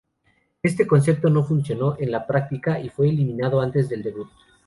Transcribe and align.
Este 0.63 0.87
concepto 0.87 1.29
no 1.29 1.43
funcionó 1.43 1.95
en 1.99 2.09
la 2.09 2.25
práctica 2.25 2.79
y 2.79 2.89
fue 2.89 3.09
eliminado 3.09 3.61
antes 3.61 3.87
del 3.87 4.01
debut. 4.01 4.27